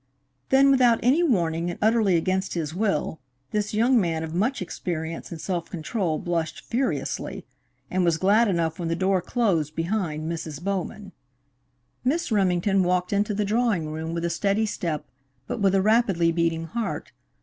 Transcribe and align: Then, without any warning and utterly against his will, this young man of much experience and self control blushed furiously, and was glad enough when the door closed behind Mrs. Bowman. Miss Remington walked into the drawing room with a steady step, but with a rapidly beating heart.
Then, 0.49 0.71
without 0.71 0.99
any 1.03 1.21
warning 1.21 1.69
and 1.69 1.77
utterly 1.79 2.15
against 2.15 2.55
his 2.55 2.73
will, 2.73 3.19
this 3.51 3.71
young 3.71 4.01
man 4.01 4.23
of 4.23 4.33
much 4.33 4.59
experience 4.59 5.31
and 5.31 5.39
self 5.39 5.69
control 5.69 6.17
blushed 6.17 6.61
furiously, 6.65 7.45
and 7.91 8.03
was 8.03 8.17
glad 8.17 8.47
enough 8.47 8.79
when 8.79 8.87
the 8.87 8.95
door 8.95 9.21
closed 9.21 9.75
behind 9.75 10.23
Mrs. 10.27 10.59
Bowman. 10.59 11.11
Miss 12.03 12.31
Remington 12.31 12.81
walked 12.81 13.13
into 13.13 13.35
the 13.35 13.45
drawing 13.45 13.91
room 13.91 14.15
with 14.15 14.25
a 14.25 14.31
steady 14.31 14.65
step, 14.65 15.05
but 15.45 15.61
with 15.61 15.75
a 15.75 15.83
rapidly 15.83 16.31
beating 16.31 16.65
heart. 16.65 17.11